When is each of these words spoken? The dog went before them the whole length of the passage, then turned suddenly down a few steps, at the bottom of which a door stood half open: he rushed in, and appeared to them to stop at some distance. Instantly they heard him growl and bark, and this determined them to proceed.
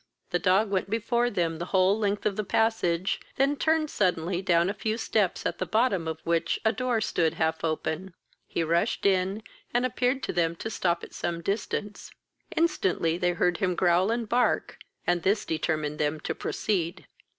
The 0.31 0.39
dog 0.39 0.71
went 0.71 0.89
before 0.89 1.29
them 1.29 1.59
the 1.59 1.65
whole 1.65 1.95
length 1.95 2.25
of 2.25 2.35
the 2.35 2.43
passage, 2.43 3.19
then 3.35 3.55
turned 3.55 3.91
suddenly 3.91 4.41
down 4.41 4.67
a 4.67 4.73
few 4.73 4.97
steps, 4.97 5.45
at 5.45 5.59
the 5.59 5.65
bottom 5.67 6.07
of 6.07 6.21
which 6.21 6.59
a 6.65 6.73
door 6.73 7.01
stood 7.01 7.35
half 7.35 7.63
open: 7.63 8.15
he 8.47 8.63
rushed 8.63 9.05
in, 9.05 9.43
and 9.75 9.85
appeared 9.85 10.23
to 10.23 10.33
them 10.33 10.55
to 10.55 10.71
stop 10.71 11.03
at 11.03 11.13
some 11.13 11.39
distance. 11.43 12.09
Instantly 12.57 13.19
they 13.19 13.33
heard 13.33 13.57
him 13.57 13.75
growl 13.75 14.09
and 14.09 14.27
bark, 14.27 14.79
and 15.05 15.21
this 15.21 15.45
determined 15.45 15.99
them 15.99 16.19
to 16.21 16.33
proceed. 16.33 17.05